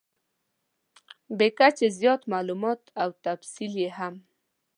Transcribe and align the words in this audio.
بې 1.37 1.47
کچې 1.57 1.87
زیات 1.99 2.21
مالومات 2.31 2.81
او 3.01 3.09
تفصیل 3.25 3.71
یې 3.81 3.89
هم. 3.97 4.15